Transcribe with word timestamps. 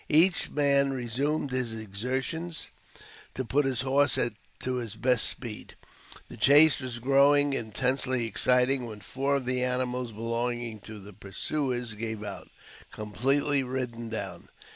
Each 0.09 0.49
man 0.49 0.89
resumed 0.93 1.51
his 1.51 1.73
exertions 1.73 2.71
to 3.35 3.45
put 3.45 3.65
his 3.67 3.81
horse 3.81 4.17
to 4.61 4.75
his 4.77 4.95
best 4.95 5.27
speed. 5.27 5.75
The 6.27 6.37
chase 6.37 6.79
was 6.79 6.97
growing 6.97 7.53
intensely 7.53 8.25
exciting 8.25 8.87
when 8.87 9.01
four 9.01 9.35
of 9.35 9.45
the 9.45 9.63
animals 9.63 10.11
belonging 10.11 10.79
to 10.79 10.97
the 10.97 11.13
pursuers 11.13 11.93
gave 11.93 12.23
out, 12.23 12.49
completely 12.91 13.61
ridden 13.61 14.09
down. 14.09 14.49